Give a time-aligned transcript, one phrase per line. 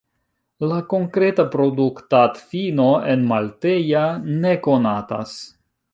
[0.69, 4.05] La konkreta produktadfino enmalteja
[4.43, 5.37] ne konatas.